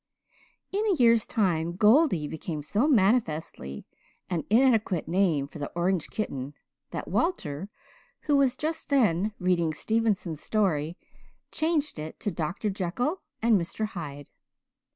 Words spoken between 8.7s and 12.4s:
then reading Stevenson's story, changed it to